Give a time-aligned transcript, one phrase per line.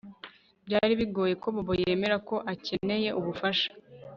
[0.65, 3.69] Byari bigoye ko Bobo yemera ko akeneye ubufasha